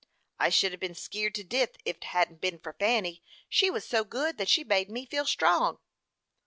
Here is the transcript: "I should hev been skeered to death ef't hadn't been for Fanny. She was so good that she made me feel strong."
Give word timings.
"I 0.39 0.49
should 0.49 0.71
hev 0.71 0.79
been 0.79 0.95
skeered 0.95 1.35
to 1.35 1.43
death 1.43 1.77
ef't 1.85 2.05
hadn't 2.05 2.41
been 2.41 2.57
for 2.57 2.73
Fanny. 2.73 3.21
She 3.47 3.69
was 3.69 3.85
so 3.85 4.03
good 4.03 4.39
that 4.39 4.49
she 4.49 4.63
made 4.63 4.89
me 4.89 5.05
feel 5.05 5.27
strong." 5.27 5.77